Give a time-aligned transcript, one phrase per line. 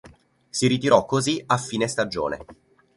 [0.49, 2.43] Si ritirò così a fine stagione.